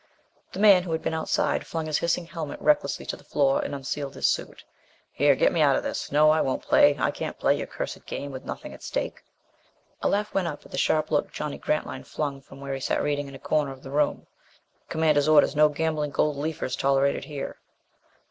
[0.51, 3.75] The man who had been outside flung his hissing helmet recklessly to the floor and
[3.75, 4.63] unsealed his suit.
[5.11, 6.11] "Here, get me out of this.
[6.11, 6.97] No, I won't play.
[6.99, 9.21] I can't play your cursed game with nothing at stake!"
[10.01, 13.03] A laugh went up at the sharp look Johnny Grantline flung from where he sat
[13.03, 14.25] reading in a corner of the room.
[14.89, 15.55] "Commander's orders.
[15.55, 17.57] No gambling gold leafers tolerated here."